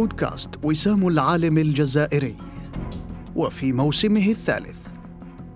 بودكاست 0.00 0.48
وسام 0.62 1.08
العالم 1.08 1.58
الجزائري. 1.58 2.36
وفي 3.36 3.72
موسمه 3.72 4.28
الثالث 4.28 4.78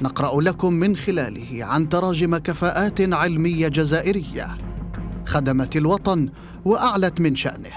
نقرأ 0.03 0.41
لكم 0.41 0.73
من 0.73 0.97
خلاله 0.97 1.65
عن 1.65 1.89
تراجم 1.89 2.37
كفاءات 2.37 3.01
علمية 3.01 3.69
جزائرية. 3.69 4.59
خدمت 5.27 5.77
الوطن 5.77 6.29
وأعلت 6.65 7.21
من 7.21 7.37
شأنه. 7.37 7.73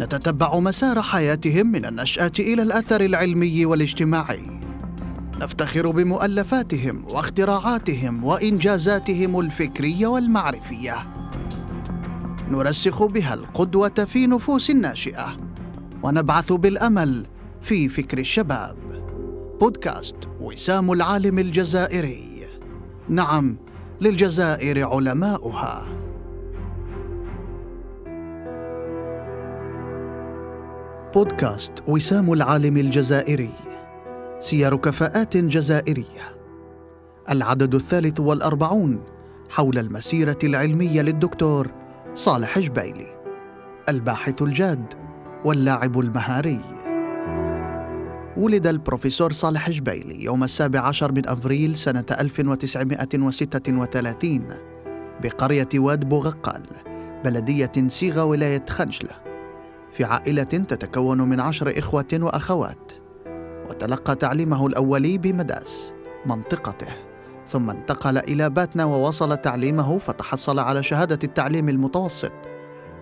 نتتبع 0.00 0.58
مسار 0.58 1.02
حياتهم 1.02 1.66
من 1.66 1.86
النشأة 1.86 2.32
إلى 2.38 2.62
الأثر 2.62 3.00
العلمي 3.00 3.66
والاجتماعي. 3.66 4.60
نفتخر 5.40 5.90
بمؤلفاتهم 5.90 7.04
واختراعاتهم 7.04 8.24
وإنجازاتهم 8.24 9.40
الفكرية 9.40 10.06
والمعرفية. 10.06 10.94
نرسخ 12.48 13.04
بها 13.04 13.34
القدوة 13.34 14.06
في 14.12 14.26
نفوس 14.26 14.70
الناشئة. 14.70 15.49
ونبعث 16.02 16.52
بالأمل 16.52 17.26
في 17.62 17.88
فكر 17.88 18.18
الشباب. 18.18 18.76
بودكاست 19.60 20.16
وسام 20.40 20.92
العالم 20.92 21.38
الجزائري. 21.38 22.46
نعم 23.08 23.56
للجزائر 24.00 24.88
علماؤها. 24.88 25.82
بودكاست 31.14 31.72
وسام 31.86 32.32
العالم 32.32 32.76
الجزائري. 32.76 33.52
سير 34.40 34.76
كفاءات 34.76 35.36
جزائرية. 35.36 36.36
العدد 37.30 37.74
الثالث 37.74 38.20
والأربعون 38.20 39.02
حول 39.50 39.78
المسيرة 39.78 40.38
العلمية 40.44 41.02
للدكتور 41.02 41.70
صالح 42.14 42.58
جبيلي. 42.58 43.20
الباحث 43.88 44.42
الجاد 44.42 44.94
واللاعب 45.44 45.98
المهاري. 45.98 46.60
ولد 48.36 48.66
البروفيسور 48.66 49.32
صالح 49.32 49.70
جبيلي 49.70 50.24
يوم 50.24 50.44
السابع 50.44 50.80
عشر 50.80 51.12
من 51.12 51.28
أفريل 51.28 51.76
سنة 51.76 52.04
1936 52.10 54.44
بقرية 55.22 55.68
واد 55.74 56.08
بوغقال 56.08 56.62
بلدية 57.24 57.72
سيغا 57.86 58.22
ولاية 58.22 58.64
خنشلة 58.68 59.10
في 59.92 60.04
عائلة 60.04 60.42
تتكون 60.42 61.20
من 61.20 61.40
عشر 61.40 61.78
إخوة 61.78 62.08
وأخوات. 62.12 62.92
وتلقى 63.70 64.14
تعليمه 64.14 64.66
الأولي 64.66 65.18
بمداس 65.18 65.92
منطقته 66.26 66.88
ثم 67.48 67.70
انتقل 67.70 68.18
إلى 68.18 68.50
باتنا 68.50 68.84
ووصل 68.84 69.36
تعليمه 69.36 69.98
فتحصل 69.98 70.58
على 70.58 70.82
شهادة 70.82 71.18
التعليم 71.24 71.68
المتوسط. 71.68 72.32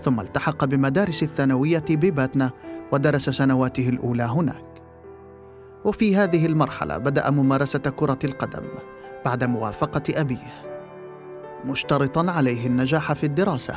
ثم 0.05 0.21
التحق 0.21 0.65
بمدارس 0.65 1.23
الثانوية 1.23 1.85
بباتنا 1.91 2.51
ودرس 2.93 3.31
سنواته 3.31 3.89
الأولى 3.89 4.23
هناك. 4.23 4.65
وفي 5.85 6.17
هذه 6.17 6.47
المرحلة 6.47 6.99
بدأ 6.99 7.31
ممارسة 7.31 7.79
كرة 7.79 8.19
القدم 8.25 8.63
بعد 9.25 9.45
موافقة 9.45 10.21
أبيه 10.21 10.69
مشترطا 11.65 12.31
عليه 12.31 12.67
النجاح 12.67 13.13
في 13.13 13.25
الدراسة 13.25 13.75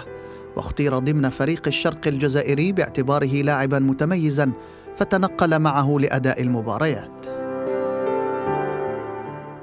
واختير 0.56 0.98
ضمن 0.98 1.30
فريق 1.30 1.62
الشرق 1.68 2.08
الجزائري 2.08 2.72
باعتباره 2.72 3.42
لاعبا 3.42 3.80
متميزا 3.80 4.52
فتنقل 4.98 5.60
معه 5.60 5.98
لأداء 6.00 6.42
المباريات. 6.42 7.26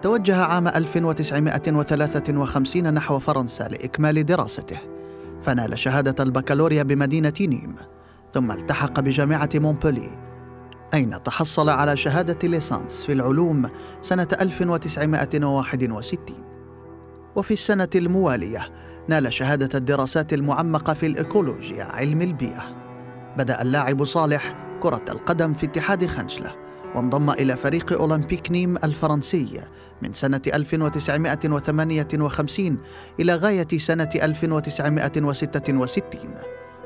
توجه 0.02 0.36
عام 0.36 0.68
1953 0.68 2.94
نحو 2.94 3.18
فرنسا 3.18 3.68
لإكمال 3.68 4.26
دراسته 4.26 4.78
فنال 5.48 5.78
شهادة 5.78 6.24
البكالوريا 6.24 6.82
بمدينة 6.82 7.32
نيم 7.40 7.74
ثم 8.34 8.52
التحق 8.52 9.00
بجامعة 9.00 9.48
مونبولي 9.54 10.18
أين 10.94 11.22
تحصل 11.22 11.68
على 11.68 11.96
شهادة 11.96 12.48
ليسانس 12.48 13.04
في 13.06 13.12
العلوم 13.12 13.70
سنة 14.02 14.28
1961 14.40 16.18
وفي 17.36 17.54
السنة 17.54 17.88
الموالية 17.94 18.68
نال 19.08 19.32
شهادة 19.32 19.78
الدراسات 19.78 20.32
المعمقة 20.32 20.94
في 20.94 21.06
الإيكولوجيا 21.06 21.84
علم 21.84 22.22
البيئة. 22.22 22.76
بدأ 23.38 23.62
اللاعب 23.62 24.04
صالح 24.04 24.54
كرة 24.80 25.04
القدم 25.08 25.52
في 25.54 25.66
اتحاد 25.66 26.06
خنشلة 26.06 26.67
وانضم 26.94 27.30
إلى 27.30 27.56
فريق 27.56 27.92
أولمبيك 27.92 28.50
نيم 28.50 28.76
الفرنسي 28.76 29.60
من 30.02 30.12
سنة 30.12 30.42
1958 30.46 32.78
إلى 33.20 33.34
غاية 33.34 33.68
سنة 33.78 34.10
1966 34.14 36.34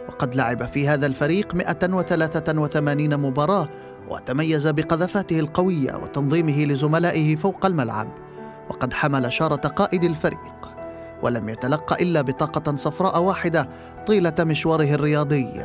وقد 0.08 0.34
لعب 0.34 0.66
في 0.66 0.88
هذا 0.88 1.06
الفريق 1.06 1.54
183 1.54 3.20
مباراة 3.20 3.68
وتميز 4.10 4.68
بقذفاته 4.68 5.40
القوية 5.40 5.92
وتنظيمه 6.02 6.64
لزملائه 6.64 7.36
فوق 7.36 7.66
الملعب 7.66 8.08
وقد 8.70 8.92
حمل 8.92 9.32
شارة 9.32 9.68
قائد 9.68 10.04
الفريق. 10.04 10.72
ولم 11.22 11.48
يتلقى 11.48 12.02
إلا 12.02 12.22
بطاقة 12.22 12.76
صفراء 12.76 13.22
واحدة 13.22 13.68
طيلة 14.06 14.34
مشواره 14.40 14.94
الرياضي. 14.94 15.62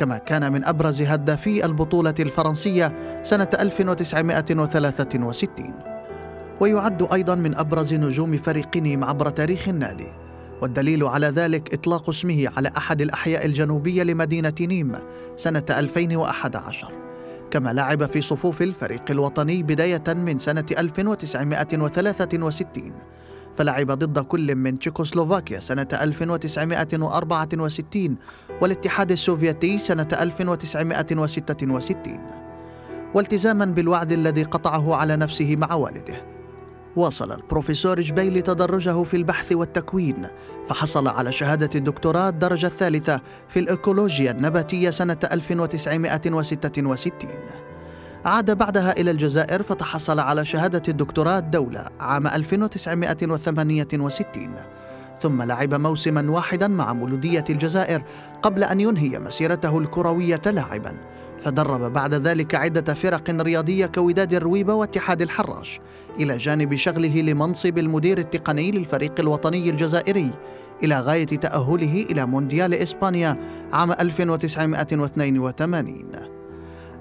كما 0.00 0.18
كان 0.18 0.52
من 0.52 0.64
أبرز 0.64 1.02
هدافي 1.02 1.64
البطولة 1.64 2.14
الفرنسية 2.20 2.94
سنة 3.22 3.48
1963 3.60 5.74
ويعد 6.60 7.12
أيضا 7.12 7.34
من 7.34 7.54
أبرز 7.54 7.94
نجوم 7.94 8.38
فريق 8.38 8.76
نيم 8.76 9.04
عبر 9.04 9.30
تاريخ 9.30 9.68
النادي 9.68 10.08
والدليل 10.62 11.04
على 11.04 11.26
ذلك 11.26 11.74
إطلاق 11.74 12.08
اسمه 12.08 12.48
على 12.56 12.70
أحد 12.76 13.02
الأحياء 13.02 13.46
الجنوبية 13.46 14.02
لمدينة 14.02 14.54
نيم 14.60 14.92
سنة 15.36 15.64
2011 15.70 16.92
كما 17.50 17.72
لعب 17.72 18.10
في 18.10 18.20
صفوف 18.20 18.62
الفريق 18.62 19.10
الوطني 19.10 19.62
بداية 19.62 20.04
من 20.08 20.38
سنة 20.38 20.66
1963 20.78 22.92
فلعب 23.60 23.92
ضد 23.92 24.18
كل 24.18 24.54
من 24.54 24.78
تشيكوسلوفاكيا 24.78 25.60
سنة 25.60 25.86
1964 25.92 28.16
والاتحاد 28.62 29.12
السوفيتي 29.12 29.78
سنة 29.78 30.08
1966 30.20 32.18
والتزاما 33.14 33.64
بالوعد 33.64 34.12
الذي 34.12 34.42
قطعه 34.42 34.94
على 34.94 35.16
نفسه 35.16 35.56
مع 35.56 35.74
والده. 35.74 36.26
واصل 36.96 37.32
البروفيسور 37.32 38.00
جبيلي 38.00 38.42
تدرجه 38.42 39.02
في 39.02 39.16
البحث 39.16 39.52
والتكوين 39.52 40.26
فحصل 40.68 41.08
على 41.08 41.32
شهادة 41.32 41.70
الدكتوراه 41.74 42.28
الدرجة 42.28 42.66
الثالثة 42.66 43.20
في 43.48 43.60
الإيكولوجيا 43.60 44.30
النباتية 44.30 44.90
سنة 44.90 45.18
1966 45.32 47.30
عاد 48.24 48.58
بعدها 48.58 49.00
إلى 49.00 49.10
الجزائر 49.10 49.62
فتحصل 49.62 50.20
على 50.20 50.44
شهادة 50.44 50.82
الدكتوراه 50.88 51.38
الدولة 51.38 51.86
عام 52.00 52.26
1968 52.26 54.54
ثم 55.20 55.42
لعب 55.42 55.74
موسما 55.74 56.30
واحدا 56.30 56.68
مع 56.68 56.92
مولودية 56.92 57.44
الجزائر 57.50 58.02
قبل 58.42 58.64
أن 58.64 58.80
ينهي 58.80 59.18
مسيرته 59.18 59.78
الكروية 59.78 60.42
لاعبا. 60.46 60.96
فدرب 61.44 61.92
بعد 61.92 62.14
ذلك 62.14 62.54
عدة 62.54 62.94
فرق 62.94 63.30
رياضية 63.30 63.86
كوداد 63.86 64.34
الرويبة 64.34 64.74
واتحاد 64.74 65.22
الحراش 65.22 65.80
إلى 66.18 66.36
جانب 66.36 66.74
شغله 66.74 67.20
لمنصب 67.20 67.78
المدير 67.78 68.18
التقني 68.18 68.70
للفريق 68.70 69.20
الوطني 69.20 69.70
الجزائري 69.70 70.30
إلى 70.82 71.00
غاية 71.00 71.24
تأهله 71.24 72.06
إلى 72.10 72.26
مونديال 72.26 72.74
إسبانيا 72.74 73.36
عام 73.72 73.92
1982 73.92 76.39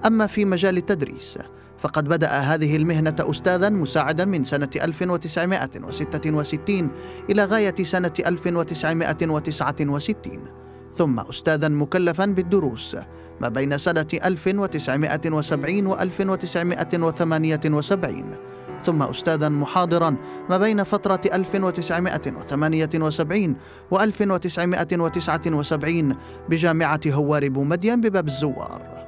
أما 0.05 0.27
في 0.27 0.45
مجال 0.45 0.77
التدريس 0.77 1.37
فقد 1.77 2.07
بدأ 2.07 2.27
هذه 2.27 2.75
المهنة 2.75 3.15
أستاذا 3.19 3.69
مساعدا 3.69 4.25
من 4.25 4.43
سنة 4.43 4.69
1966 4.75 6.89
إلى 7.29 7.45
غاية 7.45 7.75
سنة 7.83 8.13
1969 8.27 10.59
ثم 10.97 11.19
أستاذا 11.19 11.67
مكلفا 11.67 12.25
بالدروس 12.25 12.97
ما 13.41 13.49
بين 13.49 13.77
سنة 13.77 14.05
1970 14.13 15.87
و 15.87 15.95
1978 15.95 18.35
ثم 18.83 19.03
أستاذا 19.03 19.49
محاضرا 19.49 20.15
ما 20.49 20.57
بين 20.57 20.83
فترة 20.83 21.21
1978 21.33 23.55
و 23.91 23.99
1979 23.99 26.15
بجامعة 26.49 27.01
هواري 27.07 27.49
بومدين 27.49 28.01
بباب 28.01 28.27
الزوار. 28.27 28.98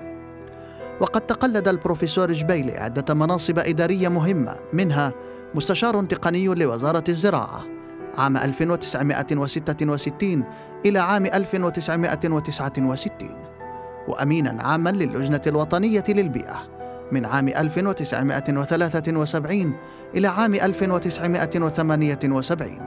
وقد 1.02 1.22
تقلد 1.22 1.68
البروفيسور 1.68 2.32
جبيلي 2.32 2.78
عدة 2.78 3.14
مناصب 3.14 3.60
إدارية 3.60 4.08
مهمة 4.08 4.56
منها 4.74 5.14
مستشار 5.56 6.04
تقني 6.04 6.46
لوزارة 6.46 7.04
الزراعة. 7.10 7.64
عام 8.18 8.38
1966 8.38 10.44
إلى 10.86 11.00
عام 11.00 11.26
1969 11.26 13.30
وأمينا 14.08 14.64
عاما 14.64 14.90
للجنة 14.90 15.42
الوطنية 15.48 16.04
للبيئة. 16.10 16.68
من 17.12 17.26
عام 17.26 17.48
1973 17.48 19.74
إلى 20.16 20.28
عام 20.28 20.56
1978 20.56 22.80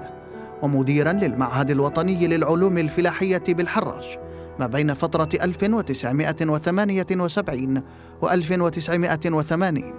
ومديرا 0.62 1.12
للمعهد 1.12 1.70
الوطني 1.70 2.26
للعلوم 2.26 2.78
الفلاحية 2.78 3.42
بالحراش 3.48 4.18
ما 4.60 4.66
بين 4.66 4.94
فترة 4.94 5.28
1978 5.42 7.82
و 8.22 8.28
1980 8.28 9.92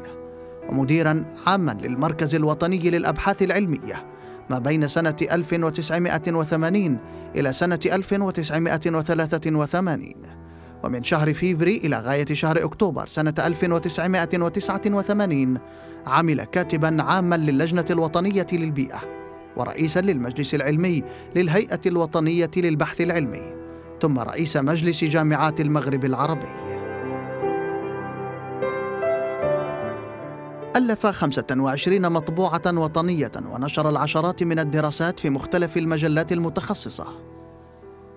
ومديرا 0.70 1.26
عاما 1.48 1.78
للمركز 1.82 2.36
الوطني 2.36 2.90
للأبحاث 2.90 3.42
العلمية 3.42 4.06
ما 4.50 4.60
بين 4.60 4.88
سنة 4.88 5.16
1980 5.32 7.00
إلى 7.36 7.54
سنة 7.54 7.80
1983 7.86 10.14
ومن 10.84 11.04
شهر 11.04 11.34
فيفري 11.34 11.78
إلى 11.78 12.00
غاية 12.00 12.26
شهر 12.34 12.66
أكتوبر 12.66 13.08
سنة 13.08 13.34
1989 13.40 15.58
عمل 16.06 16.44
كاتبا 16.44 17.04
عاما 17.04 17.36
للجنة 17.36 17.86
الوطنية 17.90 18.48
للبيئة. 18.52 19.25
ورئيسا 19.58 20.00
للمجلس 20.00 20.56
العلمي 20.56 21.04
للهيئة 21.36 21.82
الوطنية 21.86 22.52
للبحث 22.58 23.02
العلمي 23.02 23.54
ثم 24.02 24.20
رئيس 24.20 24.58
مجلس 24.58 25.04
جامعات 25.04 25.62
المغرب 25.62 26.06
العربي. 26.06 26.76
ألف 30.76 31.08
25 31.08 32.12
مطبوعة 32.12 32.62
وطنية 32.68 33.32
ونشر 33.52 33.90
العشرات 33.90 34.44
من 34.44 34.60
الدراسات 34.60 35.20
في 35.20 35.30
مختلف 35.30 35.78
المجلات 35.78 36.32
المتخصصة. 36.32 37.08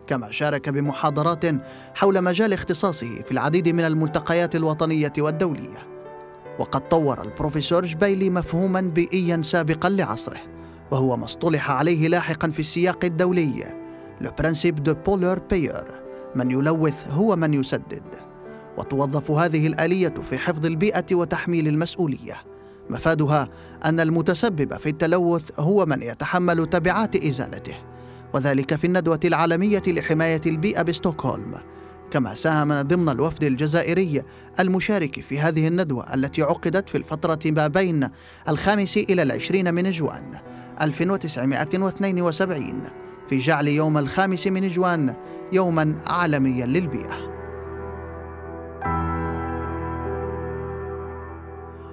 كما 0.07 0.31
شارك 0.31 0.69
بمحاضرات 0.69 1.45
حول 1.95 2.23
مجال 2.23 2.53
اختصاصه 2.53 3.23
في 3.23 3.33
العديد 3.33 3.69
من 3.69 3.85
الملتقيات 3.85 4.57
الوطنية 4.57 5.13
والدولية. 5.19 5.89
وقد 6.59 6.89
طور 6.89 7.23
البروفيسور 7.23 7.87
جبيلي 7.87 8.31
مفهوما 8.31 8.81
بيئيا 8.81 9.43
سابقا 9.43 9.89
لعصره. 9.89 10.58
وهو 10.91 11.17
ما 11.17 11.25
اصطلح 11.25 11.71
عليه 11.71 12.09
لاحقا 12.09 12.51
في 12.51 12.61
السياق 12.61 13.05
الدولي 13.05 13.65
le 14.21 14.31
principe 14.39 14.83
du 14.83 14.95
pollueur-payeur 14.95 15.85
من 16.35 16.51
يلوث 16.51 17.07
هو 17.11 17.37
من 17.37 17.55
يسدد. 17.55 18.03
وتوظف 18.79 19.31
هذه 19.31 19.67
الآلية 19.67 20.15
في 20.31 20.39
حفظ 20.39 20.67
البيئة 20.67 21.15
وتحميل 21.15 21.69
المسؤولية. 21.69 22.35
مفادها 22.91 23.49
أن 23.85 24.01
المتسبب 24.01 24.77
في 24.77 24.89
التلوث 24.89 25.61
هو 25.61 25.87
من 25.87 26.03
يتحمل 26.03 26.67
تبعات 26.67 27.17
إزالته 27.17 27.75
وذلك 28.35 28.77
في 28.77 28.87
الندوة 28.87 29.21
العالمية 29.25 29.83
لحماية 29.87 30.41
البيئة 30.47 30.83
بستوكهولم. 30.83 31.55
كما 32.11 32.35
ساهم 32.35 32.83
ضمن 32.83 33.09
الوفد 33.09 33.45
الجزائري 33.45 34.23
المشارك 34.61 35.21
في 35.21 35.41
هذه 35.41 35.69
الندوة 35.69 36.15
التي 36.15 36.43
عقدت 36.43 36.89
في 36.89 36.99
الفترة 36.99 37.39
ما 37.45 37.67
بين 37.67 38.09
الخامس 38.49 38.97
إلى 38.97 39.23
العشرين 39.23 39.75
من 39.75 39.91
جوان 39.91 40.39
1972 40.81 42.83
في 43.29 43.39
جعل 43.39 43.69
يوم 43.69 43.99
الخامس 43.99 44.47
من 44.47 44.69
جوان 44.69 45.15
يوما 45.53 45.95
عالميا 46.07 46.67
للبيئة. 46.67 47.29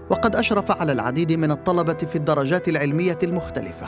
وقد 0.09 0.35
أشرف 0.35 0.71
على 0.71 0.91
العديد 0.91 1.33
من 1.33 1.51
الطلبة 1.51 1.93
في 1.93 2.15
الدرجات 2.15 2.67
العلمية 2.67 3.19
المختلفة 3.23 3.87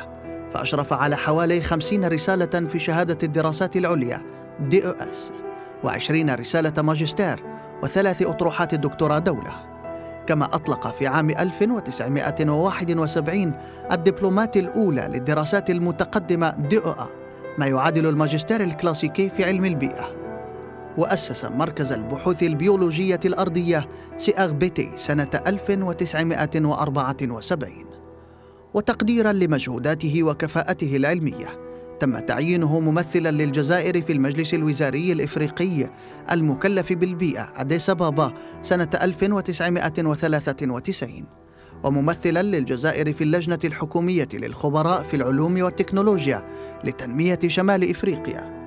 فأشرف 0.54 0.94
على 0.94 1.18
حوالي 1.18 1.62
خمسين 1.62 2.08
رسالة 2.08 2.68
في 2.68 2.80
شهادة 2.80 3.18
الدراسات 3.24 3.78
العليا 3.78 4.22
دي 4.60 4.86
أس. 4.86 5.32
وعشرين 5.84 6.36
رسالة 6.36 6.82
ماجستير 6.82 7.44
وثلاث 7.84 8.22
أطروحات 8.22 8.74
الدكتوراه 8.74 9.20
دولة. 9.20 9.68
كما 10.28 10.46
أطلق 10.46 10.96
في 10.96 11.08
عام 11.08 11.30
1971 11.30 13.54
الدبلومات 13.92 14.58
الأولى 14.58 15.10
للدراسات 15.14 15.70
المتقدمة 15.70 16.48
أ 16.48 17.08
ما 17.58 17.68
يعادل 17.68 18.08
الماجستير 18.08 18.64
الكلاسيكي 18.64 19.30
في 19.30 19.44
علم 19.44 19.66
البيئة. 19.66 20.16
وأسس 20.98 21.46
مركز 21.46 21.92
البحوث 21.92 22.44
البيولوجية 22.44 23.20
الأرضية 23.26 23.88
سيأغ 24.18 24.52
بيتي 24.52 24.92
سنة 24.96 25.30
1974 25.48 27.86
وتقديرا 28.74 29.32
لمجهوداته 29.32 30.24
وكفاءته 30.24 30.96
العلمية. 30.96 31.67
تم 32.00 32.20
تعيينه 32.20 32.80
ممثلا 32.80 33.32
للجزائر 33.32 34.02
في 34.02 34.14
المجلس 34.14 34.54
الوزاري 34.54 35.12
الإفريقي 35.12 35.90
المكلف 36.32 36.94
بالبيئة 36.94 37.54
أديس 37.56 37.90
بابا 37.90 38.34
سنة 38.62 38.90
1993 39.02 41.26
وممثلا 41.84 42.44
للجزائر 42.44 43.14
في 43.14 43.24
اللجنة 43.24 43.60
الحكومية 43.66 44.28
للخبراء 44.34 45.04
في 45.04 45.16
العلوم 45.16 45.62
والتكنولوجيا 45.62 46.48
لتنمية 46.84 47.40
شمال 47.48 47.90
إفريقيا. 47.90 48.58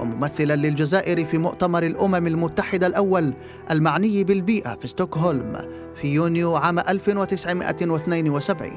وممثلا 0.00 0.56
للجزائر 0.56 1.24
في 1.24 1.38
مؤتمر 1.38 1.82
الأمم 1.82 2.26
المتحدة 2.26 2.86
الأول 2.86 3.34
المعني 3.70 4.24
بالبيئة 4.24 4.74
في 4.74 4.88
ستوكهولم 4.88 5.58
في 5.96 6.08
يونيو 6.08 6.56
عام 6.56 6.78
1972 6.78 8.70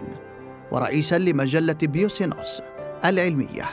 ورئيسا 0.72 1.20
لمجلة 1.20 1.78
بيوسينوس. 1.84 2.62
العلمية. 3.06 3.64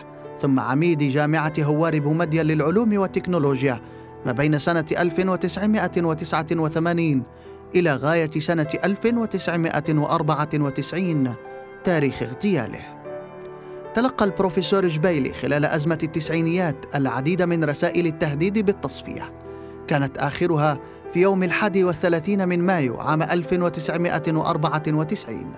ثم 0.43 0.61
عميد 0.61 0.99
جامعة 0.99 1.53
هواري 1.61 2.01
بومدين 2.01 2.47
للعلوم 2.47 2.99
والتكنولوجيا 2.99 3.81
ما 4.27 4.33
بين 4.33 4.59
سنة 4.59 4.85
1989 4.99 7.23
إلى 7.75 7.97
غاية 7.97 8.31
سنة 8.39 8.67
1994 8.85 11.35
تاريخ 11.85 12.23
اغتياله. 12.23 13.01
تلقى 13.95 14.25
البروفيسور 14.25 14.87
جبيلي 14.87 15.33
خلال 15.33 15.65
أزمة 15.65 15.99
التسعينيات 16.03 16.77
العديد 16.95 17.43
من 17.43 17.65
رسائل 17.65 18.07
التهديد 18.07 18.59
بالتصفية. 18.59 19.33
كانت 19.89 20.19
آخرها 20.19 20.79
في 21.15 21.21
يوم 21.21 21.43
الحادي 21.43 21.85
والثلاثين 21.85 22.49
من 22.49 22.61
مايو 22.61 23.01
عام 23.01 23.23
1994 23.23 25.55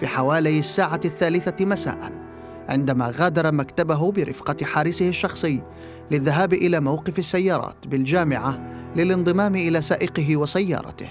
في 0.00 0.06
حوالي 0.06 0.58
الساعة 0.58 1.00
الثالثة 1.04 1.64
مساء. 1.64 2.25
عندما 2.68 3.12
غادر 3.18 3.54
مكتبه 3.54 4.12
برفقة 4.12 4.64
حارسه 4.64 5.08
الشخصي 5.08 5.62
للذهاب 6.10 6.52
إلى 6.52 6.80
موقف 6.80 7.18
السيارات 7.18 7.86
بالجامعة 7.86 8.60
للانضمام 8.96 9.56
إلى 9.56 9.82
سائقه 9.82 10.36
وسيارته 10.36 11.08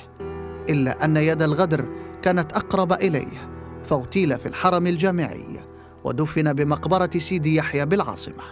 إلا 0.69 1.05
أن 1.05 1.17
يد 1.17 1.41
الغدر 1.41 1.89
كانت 2.21 2.53
أقرب 2.53 2.93
إليه 2.93 3.49
فاغتيل 3.85 4.39
في 4.39 4.45
الحرم 4.45 4.87
الجامعي 4.87 5.59
ودفن 6.03 6.53
بمقبرة 6.53 7.09
سيدي 7.17 7.55
يحيى 7.55 7.85
بالعاصمة. 7.85 8.43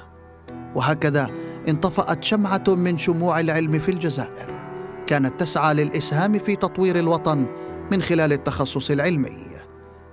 وهكذا 0.76 1.30
انطفأت 1.68 2.24
شمعة 2.24 2.64
من 2.68 2.98
شموع 2.98 3.40
العلم 3.40 3.80
في 3.80 3.92
الجزائر 3.92 4.64
كانت 5.08 5.40
تسعى 5.40 5.74
للإسهام 5.74 6.40
في 6.40 6.56
تطوير 6.56 7.00
الوطن 7.00 7.48
من 7.92 8.02
خلال 8.02 8.34
التخصص 8.34 8.92
العلمي. 8.92 9.44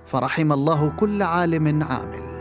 فرحم 0.05 0.51
الله 0.51 0.89
كل 0.89 1.21
عالم 1.21 1.83
عامل. 1.83 2.40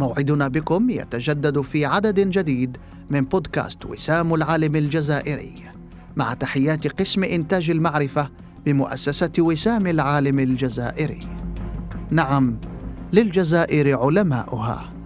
موعدنا 0.00 0.48
بكم 0.48 0.90
يتجدد 0.90 1.60
في 1.60 1.84
عدد 1.84 2.20
جديد 2.20 2.76
من 3.10 3.20
بودكاست 3.20 3.86
وسام 3.86 4.34
العالم 4.34 4.76
الجزائري 4.76 5.62
مع 6.16 6.34
تحيات 6.34 7.00
قسم 7.00 7.24
إنتاج 7.24 7.70
المعرفة 7.70 8.30
بمؤسسة 8.66 9.32
وسام 9.38 9.86
العالم 9.86 10.38
الجزائري. 10.38 11.28
نعم، 12.10 12.60
للجزائر 13.12 13.98
علماؤها. 13.98 14.97